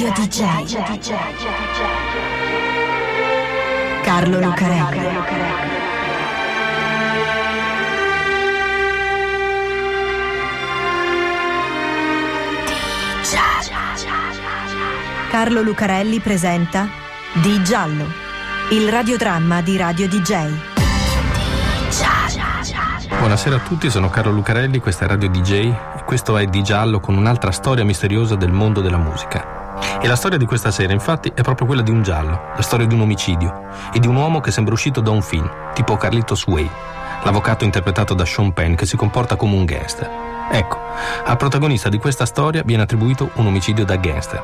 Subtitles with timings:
[0.00, 0.76] Radio DJ.
[4.04, 5.06] Carlo Lucarelli.
[15.30, 16.88] Carlo Lucarelli presenta
[17.42, 18.06] Di Giallo,
[18.70, 20.52] il radiodramma di Radio DJ.
[23.18, 25.50] Buonasera a tutti, sono Carlo Lucarelli, questa è Radio DJ
[25.96, 29.57] e questo è Di Giallo con un'altra storia misteriosa del mondo della musica.
[30.00, 32.86] E la storia di questa sera, infatti, è proprio quella di un giallo, la storia
[32.86, 36.46] di un omicidio e di un uomo che sembra uscito da un film, tipo Carlitos
[36.46, 36.70] Way,
[37.24, 40.08] l'avvocato interpretato da Sean Penn che si comporta come un gangster.
[40.50, 40.78] Ecco,
[41.24, 44.42] al protagonista di questa storia viene attribuito un omicidio da gangster,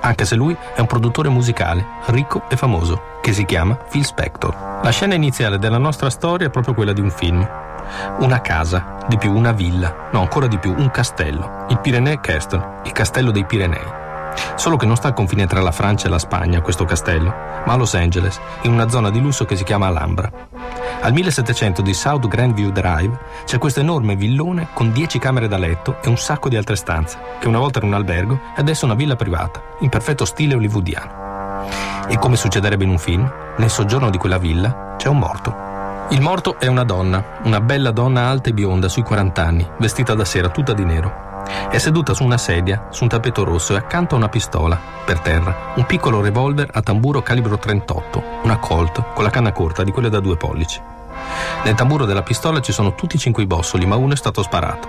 [0.00, 4.80] anche se lui è un produttore musicale, ricco e famoso, che si chiama Phil Spector.
[4.82, 7.46] La scena iniziale della nostra storia è proprio quella di un film.
[8.20, 12.80] Una casa, di più una villa, no ancora di più un castello, il Pyrenee Castle,
[12.84, 14.03] il castello dei Pirenei.
[14.56, 17.72] Solo che non sta al confine tra la Francia e la Spagna, questo castello, ma
[17.72, 20.30] a Los Angeles, in una zona di lusso che si chiama Alhambra.
[21.00, 25.98] Al 1700 di South Grandview Drive c'è questo enorme villone con 10 camere da letto
[26.02, 28.94] e un sacco di altre stanze, che una volta era un albergo e adesso una
[28.94, 31.22] villa privata, in perfetto stile hollywoodiano.
[32.08, 35.72] E come succederebbe in un film, nel soggiorno di quella villa c'è un morto.
[36.10, 40.14] Il morto è una donna, una bella donna alta e bionda sui 40 anni, vestita
[40.14, 41.33] da sera tutta di nero.
[41.70, 45.20] È seduta su una sedia, su un tappeto rosso e accanto a una pistola, per
[45.20, 49.90] terra, un piccolo revolver a tamburo calibro 38, una Colt con la canna corta di
[49.90, 50.80] quelle da due pollici.
[51.64, 54.42] Nel tamburo della pistola ci sono tutti i cinque i bossoli, ma uno è stato
[54.42, 54.88] sparato.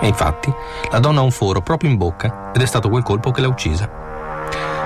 [0.00, 0.52] E infatti,
[0.90, 3.48] la donna ha un foro proprio in bocca ed è stato quel colpo che l'ha
[3.48, 4.02] uccisa.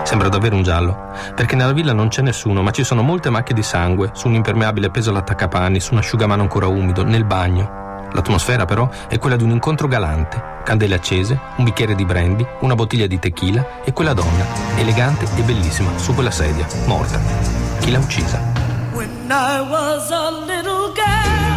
[0.03, 3.55] Sembra davvero un giallo, perché nella villa non c'è nessuno, ma ci sono molte macchie
[3.55, 7.78] di sangue, su un impermeabile appeso all'attaccapanni, su un asciugamano ancora umido, nel bagno.
[8.13, 12.75] L'atmosfera però è quella di un incontro galante, candele accese, un bicchiere di brandy, una
[12.75, 14.45] bottiglia di tequila e quella donna,
[14.77, 17.21] elegante e bellissima, su quella sedia, morta.
[17.81, 18.41] Chi l'ha uccisa?
[18.93, 21.48] When I was a little girl,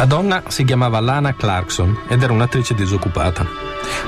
[0.00, 3.46] La donna si chiamava Lana Clarkson ed era un'attrice disoccupata.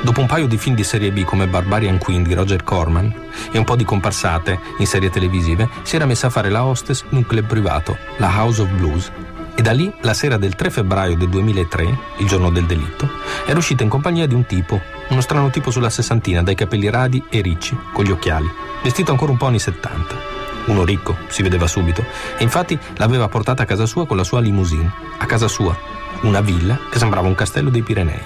[0.01, 3.15] Dopo un paio di film di serie B come Barbarian Queen di Roger Corman
[3.51, 7.05] e un po' di comparsate in serie televisive, si era messa a fare la hostess
[7.11, 9.13] in un club privato, la House of Blues.
[9.55, 13.11] E da lì, la sera del 3 febbraio del 2003, il giorno del delitto,
[13.45, 14.81] era uscita in compagnia di un tipo,
[15.11, 18.51] uno strano tipo sulla sessantina, dai capelli radi e ricci, con gli occhiali,
[18.83, 20.32] vestito ancora un po' anni 70.
[20.67, 22.05] Uno ricco, si vedeva subito,
[22.39, 25.77] e infatti l'aveva portata a casa sua con la sua limousine, a casa sua,
[26.23, 28.21] una villa che sembrava un castello dei Pirenei.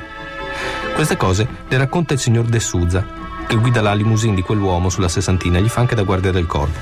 [0.94, 3.04] Queste cose le racconta il signor De Souza,
[3.46, 6.46] che guida la limousine di quell'uomo sulla sessantina e gli fa anche da guardia del
[6.46, 6.78] corpo.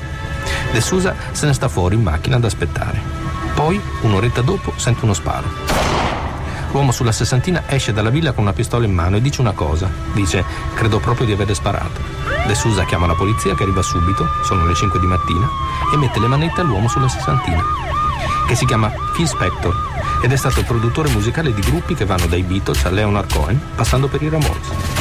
[0.72, 3.00] De Sousa se ne sta fuori in macchina ad aspettare.
[3.54, 5.83] Poi, un'oretta dopo, sente uno sparo.
[6.74, 9.88] L'uomo sulla sessantina esce dalla villa con una pistola in mano e dice una cosa.
[10.12, 10.44] Dice,
[10.74, 12.00] credo proprio di aver sparato.
[12.48, 15.48] De Sousa chiama la polizia che arriva subito, sono le 5 di mattina,
[15.92, 17.62] e mette le manette all'uomo sulla sessantina,
[18.48, 22.26] che si chiama Phil Spector ed è stato il produttore musicale di gruppi che vanno
[22.26, 24.93] dai Beatles a Leonard Cohen, passando per i Ramones.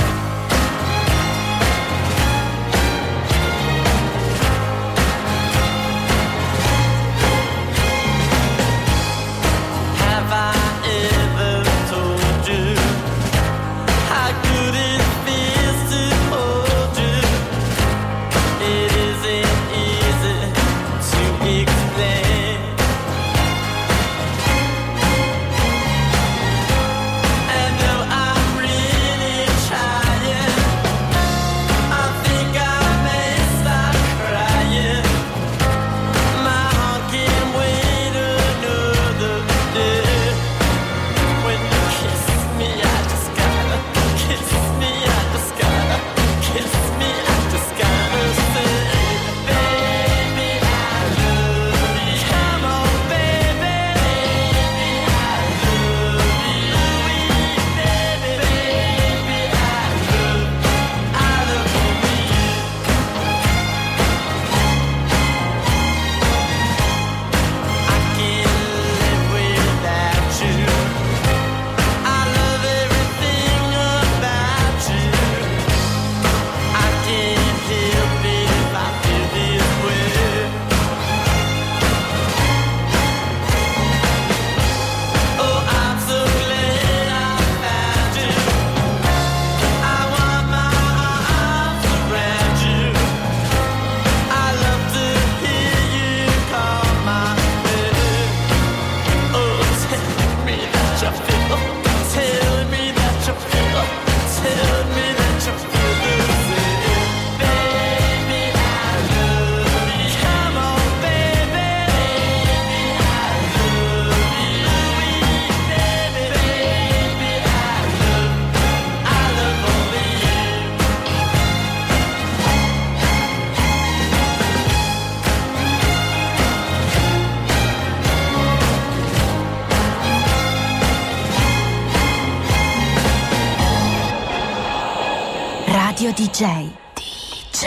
[136.34, 137.62] Radio DJ.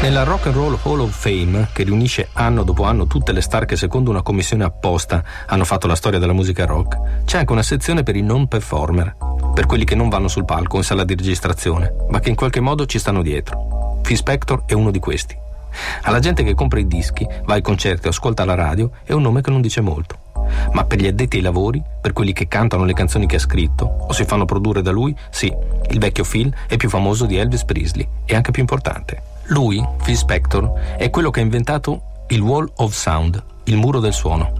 [0.00, 3.66] Nella Rock and Roll Hall of Fame, che riunisce anno dopo anno tutte le star
[3.66, 7.62] che secondo una commissione apposta hanno fatto la storia della musica rock, c'è anche una
[7.62, 9.14] sezione per i non performer,
[9.52, 12.60] per quelli che non vanno sul palco in sala di registrazione, ma che in qualche
[12.60, 13.98] modo ci stanno dietro.
[14.00, 15.36] Phil Spector è uno di questi.
[16.02, 19.20] Alla gente che compra i dischi, va ai concerti o ascolta la radio, è un
[19.20, 20.27] nome che non dice molto.
[20.72, 23.84] Ma per gli addetti ai lavori, per quelli che cantano le canzoni che ha scritto
[23.84, 25.52] o si fanno produrre da lui, sì,
[25.90, 29.22] il vecchio Phil è più famoso di Elvis Presley e anche più importante.
[29.46, 34.12] Lui, Phil Spector, è quello che ha inventato il Wall of Sound, il muro del
[34.12, 34.52] suono.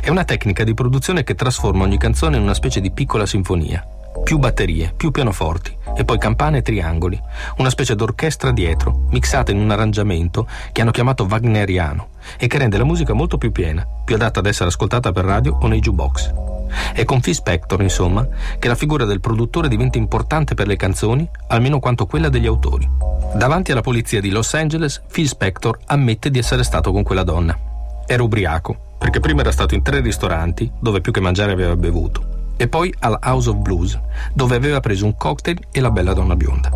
[0.00, 3.84] È una tecnica di produzione che trasforma ogni canzone in una specie di piccola sinfonia.
[4.24, 7.20] Più batterie, più pianoforti e poi campane e triangoli,
[7.58, 12.78] una specie d'orchestra dietro, mixata in un arrangiamento che hanno chiamato wagneriano e che rende
[12.78, 16.32] la musica molto più piena, più adatta ad essere ascoltata per radio o nei jukebox.
[16.94, 18.26] È con Phil Spector, insomma,
[18.58, 22.88] che la figura del produttore diventa importante per le canzoni, almeno quanto quella degli autori.
[23.34, 27.58] Davanti alla polizia di Los Angeles, Phil Spector ammette di essere stato con quella donna.
[28.06, 32.31] Era ubriaco, perché prima era stato in tre ristoranti, dove più che mangiare aveva bevuto,
[32.62, 33.98] e poi al House of Blues,
[34.32, 36.70] dove aveva preso un cocktail e la bella donna bionda.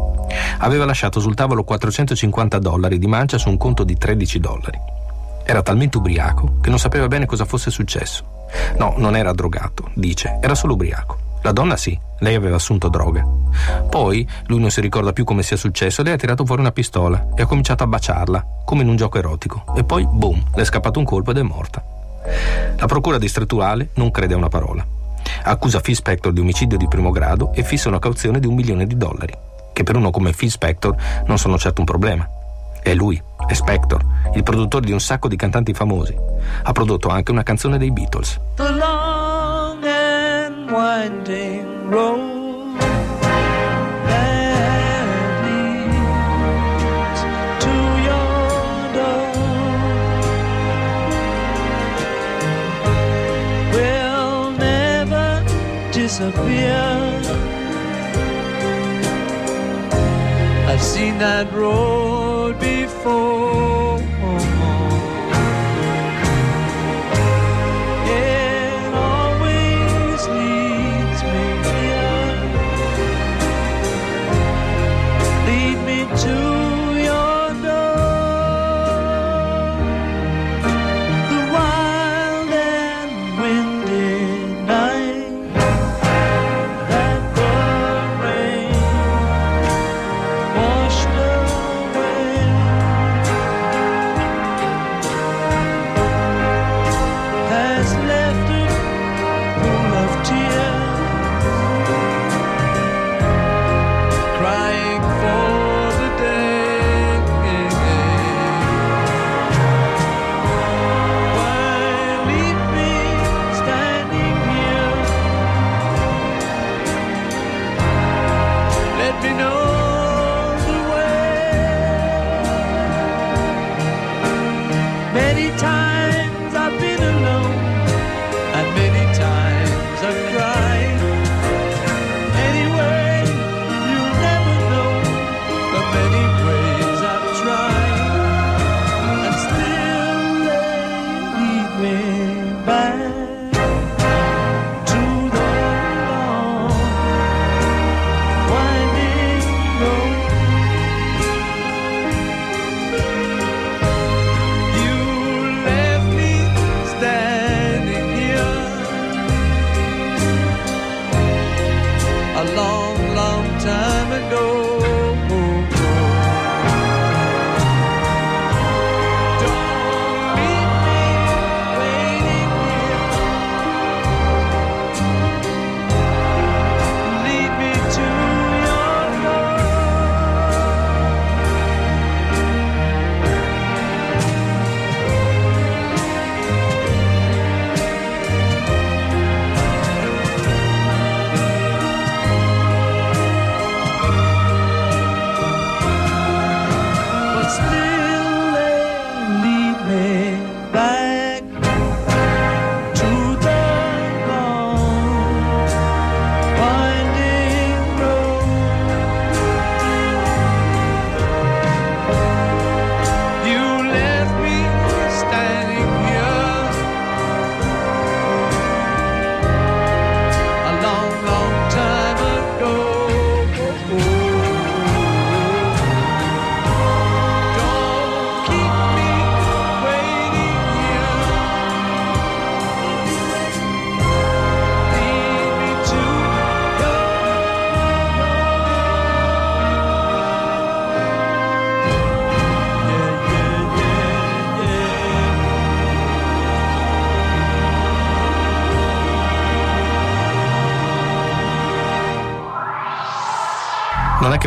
[0.59, 4.81] Aveva lasciato sul tavolo 450 dollari di mancia su un conto di 13 dollari.
[5.45, 8.49] Era talmente ubriaco che non sapeva bene cosa fosse successo.
[8.79, 11.19] No, non era drogato, dice, era solo ubriaco.
[11.43, 13.25] La donna sì, lei aveva assunto droga.
[13.89, 17.29] Poi lui non si ricorda più come sia successo, lei ha tirato fuori una pistola
[17.37, 19.63] e ha cominciato a baciarla, come in un gioco erotico.
[19.77, 21.81] E poi, boom, le è scappato un colpo ed è morta.
[22.77, 24.96] La procura distrettuale non crede a una parola.
[25.43, 28.87] Accusa Phil Spector di omicidio di primo grado e fissa una cauzione di un milione
[28.87, 29.35] di dollari,
[29.73, 30.95] che per uno come Phil Spector
[31.27, 32.29] non sono certo un problema.
[32.83, 36.15] È lui, è Spector, il produttore di un sacco di cantanti famosi.
[36.63, 38.39] Ha prodotto anche una canzone dei Beatles.
[38.57, 42.36] the long and winding road
[56.07, 57.21] disappear.
[60.71, 63.99] I've seen that road before.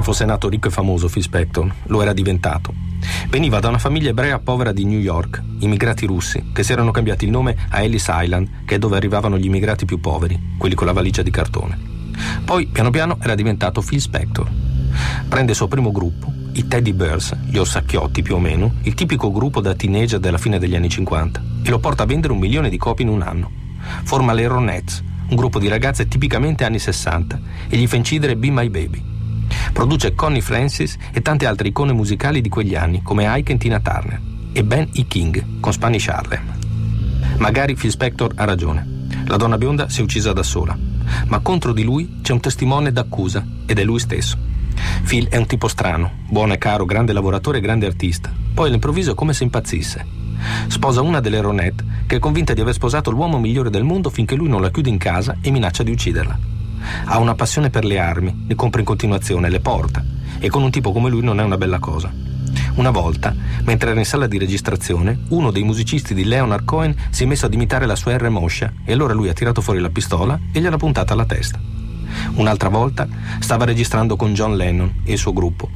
[0.09, 2.73] Fosse nato ricco e famoso Phil Spector, lo era diventato.
[3.29, 7.25] Veniva da una famiglia ebrea povera di New York, immigrati russi, che si erano cambiati
[7.25, 10.87] il nome a Ellis Island, che è dove arrivavano gli immigrati più poveri, quelli con
[10.87, 11.77] la valigia di cartone.
[12.43, 14.49] Poi, piano piano, era diventato Phil Spector.
[15.27, 19.31] Prende il suo primo gruppo, i Teddy Bears, gli orsacchiotti più o meno, il tipico
[19.31, 22.69] gruppo da teenager della fine degli anni 50, e lo porta a vendere un milione
[22.69, 23.51] di copie in un anno.
[24.05, 28.49] Forma le Ronettes, un gruppo di ragazze tipicamente anni 60, e gli fa incidere Be
[28.49, 29.17] My Baby.
[29.73, 33.79] Produce Connie Francis e tante altre icone musicali di quegli anni, come Ike e Tina
[33.79, 34.21] Turner,
[34.51, 35.05] e Ben E.
[35.07, 36.57] King con Spanish Harlem.
[37.37, 39.07] Magari Phil Spector ha ragione.
[39.27, 40.77] La donna bionda si è uccisa da sola,
[41.27, 44.37] ma contro di lui c'è un testimone d'accusa ed è lui stesso.
[45.05, 48.31] Phil è un tipo strano, buono e caro, grande lavoratore e grande artista.
[48.53, 50.05] Poi all'improvviso è come se impazzisse.
[50.67, 54.35] Sposa una delle Ronette che è convinta di aver sposato l'uomo migliore del mondo finché
[54.35, 56.48] lui non la chiude in casa e minaccia di ucciderla.
[57.05, 60.03] Ha una passione per le armi, ne compra in continuazione, le porta
[60.39, 62.11] e con un tipo come lui non è una bella cosa.
[62.75, 67.23] Una volta, mentre era in sala di registrazione, uno dei musicisti di Leonard Cohen si
[67.23, 69.89] è messo ad imitare la sua R moscia e allora lui ha tirato fuori la
[69.89, 71.59] pistola e gliel'ha puntata alla testa.
[72.35, 73.07] Un'altra volta
[73.39, 75.69] stava registrando con John Lennon e il suo gruppo.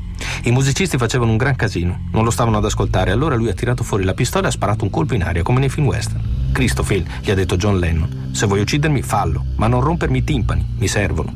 [0.44, 3.84] I musicisti facevano un gran casino, non lo stavano ad ascoltare, allora lui ha tirato
[3.84, 6.33] fuori la pistola e ha sparato un colpo in aria come nei film western.
[6.54, 10.24] Cristo Phil, gli ha detto John Lennon, se vuoi uccidermi fallo, ma non rompermi i
[10.24, 11.36] timpani, mi servono.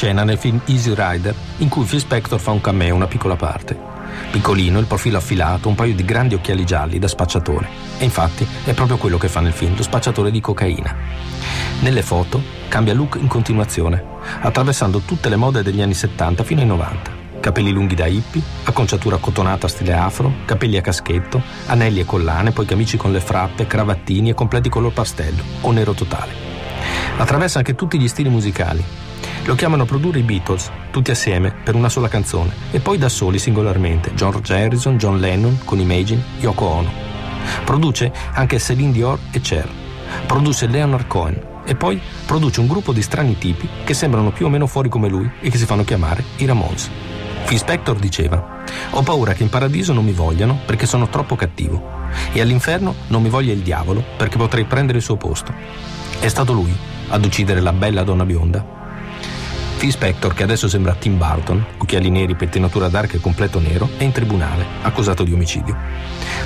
[0.00, 3.78] Scena nel film Easy Rider in cui Phil Spector fa un cameo, una piccola parte.
[4.30, 7.68] Piccolino, il profilo affilato, un paio di grandi occhiali gialli da spacciatore.
[7.98, 10.96] E infatti è proprio quello che fa nel film, lo spacciatore di cocaina.
[11.80, 14.02] Nelle foto cambia look in continuazione,
[14.40, 17.18] attraversando tutte le mode degli anni 70 fino ai 90.
[17.38, 22.64] Capelli lunghi da hippie, acconciatura cotonata stile afro, capelli a caschetto, anelli e collane, poi
[22.64, 26.32] camici con le frappe, cravattini e completi color pastello o nero totale.
[27.18, 28.82] Attraversa anche tutti gli stili musicali.
[29.50, 33.08] Lo chiamano a produrre i Beatles, tutti assieme, per una sola canzone, e poi da
[33.08, 36.88] soli singolarmente, George Harrison, John Lennon, con Imagine, Yoko Ono.
[37.64, 39.68] Produce anche Celine Dior e Cher.
[40.24, 44.48] Produce Leonard Cohen e poi produce un gruppo di strani tipi che sembrano più o
[44.48, 46.88] meno fuori come lui e che si fanno chiamare i Ramones.
[47.44, 51.84] Phil Spector diceva: Ho paura che in paradiso non mi vogliano perché sono troppo cattivo,
[52.32, 55.52] e all'inferno non mi voglia il diavolo perché potrei prendere il suo posto.
[56.20, 56.72] È stato lui
[57.08, 58.78] ad uccidere la bella donna bionda.
[59.80, 64.04] Phil Spector, che adesso sembra Tim Burton, occhiali neri, pettinatura d'arca e completo nero, è
[64.04, 65.74] in tribunale, accusato di omicidio.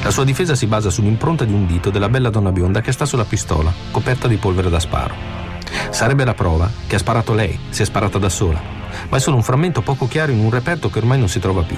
[0.05, 3.05] La sua difesa si basa sull'impronta di un dito della bella donna bionda che sta
[3.05, 5.17] sulla pistola, coperta di polvere da sparo.
[5.91, 8.61] Sarebbe la prova che ha sparato lei, si è sparata da sola,
[9.09, 11.63] ma è solo un frammento poco chiaro in un reperto che ormai non si trova
[11.63, 11.77] più.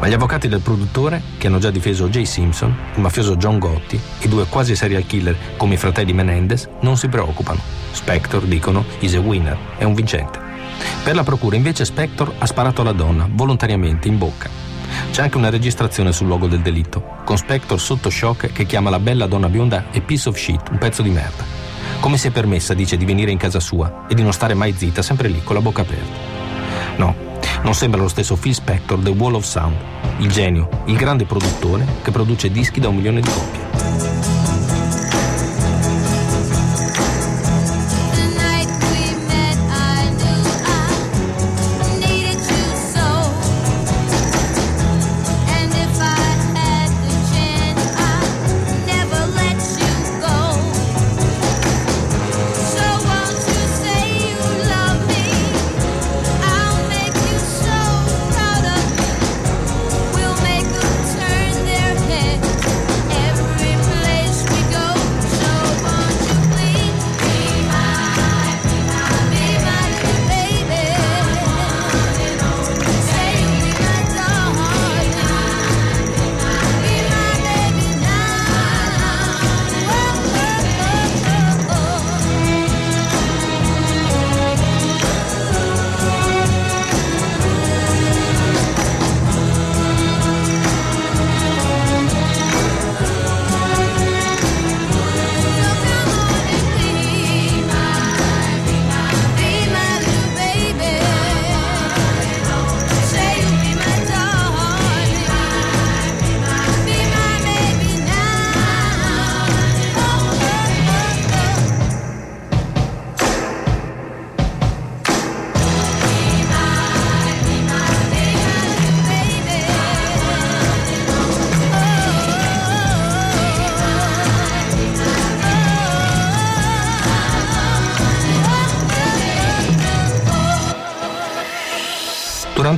[0.00, 4.00] Ma gli avvocati del produttore, che hanno già difeso Jay Simpson, il mafioso John Gotti
[4.20, 7.60] e due quasi serial killer come i fratelli Menendez, non si preoccupano.
[7.90, 10.38] Spector, dicono, is a winner, è un vincente.
[11.02, 14.48] Per la procura invece Spector ha sparato alla donna, volontariamente, in bocca.
[15.10, 19.00] C'è anche una registrazione sul luogo del delitto, con Spector sotto shock che chiama la
[19.00, 21.44] bella donna bionda a piece of shit, un pezzo di merda.
[21.98, 24.72] Come si è permessa, dice, di venire in casa sua e di non stare mai
[24.76, 26.36] zitta, sempre lì, con la bocca aperta.
[26.96, 27.14] No,
[27.62, 29.76] non sembra lo stesso Phil Spector The Wall of Sound,
[30.18, 34.37] il genio, il grande produttore che produce dischi da un milione di copie.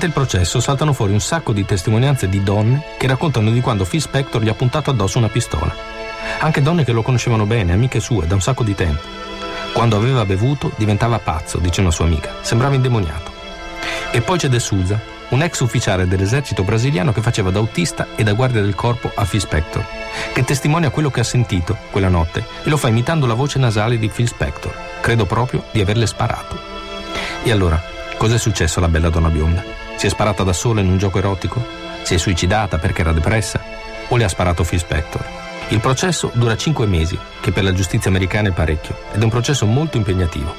[0.00, 3.84] Durante il processo saltano fuori un sacco di testimonianze di donne che raccontano di quando
[3.84, 5.76] Phil Spector gli ha puntato addosso una pistola.
[6.38, 9.02] Anche donne che lo conoscevano bene, amiche sue, da un sacco di tempo.
[9.74, 13.30] Quando aveva bevuto diventava pazzo, dice una sua amica, sembrava indemoniato.
[14.10, 18.22] E poi c'è De Souza, un ex ufficiale dell'esercito brasiliano che faceva da autista e
[18.22, 19.84] da guardia del corpo a Phil Spector,
[20.32, 23.98] che testimonia quello che ha sentito quella notte e lo fa imitando la voce nasale
[23.98, 24.74] di Phil Spector.
[25.02, 26.58] Credo proprio di averle sparato.
[27.42, 27.78] E allora,
[28.16, 29.88] cos'è successo alla bella donna bionda?
[30.00, 31.62] Si è sparata da sola in un gioco erotico?
[32.04, 33.60] Si è suicidata perché era depressa?
[34.08, 35.22] O le ha sparato Phil Spector?
[35.68, 39.28] Il processo dura 5 mesi, che per la giustizia americana è parecchio, ed è un
[39.28, 40.54] processo molto impegnativo.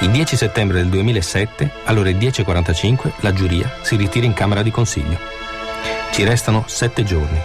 [0.00, 4.70] Il 10 settembre del 2007, alle ore 10.45, la giuria si ritira in Camera di
[4.70, 5.16] Consiglio.
[6.10, 7.40] Ci restano 7 giorni.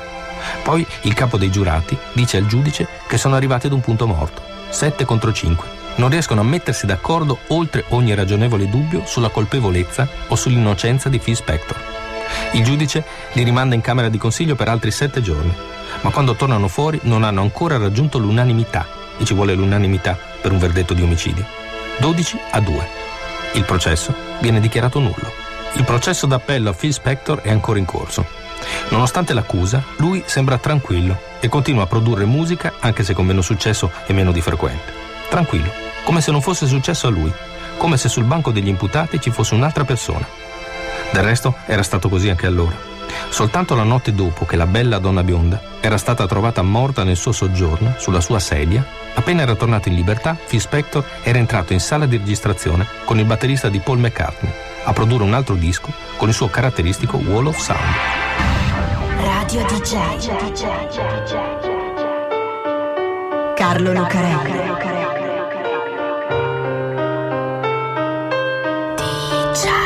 [0.64, 4.42] Poi il capo dei giurati dice al giudice che sono arrivati ad un punto morto,
[4.68, 5.81] 7 contro 5.
[5.96, 11.36] Non riescono a mettersi d'accordo oltre ogni ragionevole dubbio sulla colpevolezza o sull'innocenza di Phil
[11.36, 11.78] Spector.
[12.54, 15.54] Il giudice li rimanda in Camera di Consiglio per altri 7 giorni,
[16.02, 20.58] ma quando tornano fuori non hanno ancora raggiunto l'unanimità, e ci vuole l'unanimità per un
[20.58, 21.46] verdetto di omicidio.
[22.00, 22.88] 12 a 2.
[23.54, 25.32] Il processo viene dichiarato nullo.
[25.74, 28.26] Il processo d'appello a Phil Spector è ancora in corso.
[28.90, 33.92] Nonostante l'accusa, lui sembra tranquillo e continua a produrre musica anche se con meno successo
[34.06, 34.92] e meno di frequente.
[35.30, 35.72] Tranquillo,
[36.04, 37.32] come se non fosse successo a lui,
[37.78, 40.28] come se sul banco degli imputati ci fosse un'altra persona.
[41.12, 42.90] Del resto era stato così anche allora.
[43.30, 47.32] Soltanto la notte dopo che la bella donna bionda era stata trovata morta nel suo
[47.32, 52.06] soggiorno, sulla sua sedia, appena era tornato in libertà, Phil Spector era entrato in sala
[52.06, 54.52] di registrazione con il batterista di Paul McCartney
[54.84, 57.82] a produrre un altro disco con il suo caratteristico Wall of Sound.
[59.18, 60.30] Radio DJ.
[63.56, 65.01] Carlo Lucarelli.
[69.54, 69.81] DJ.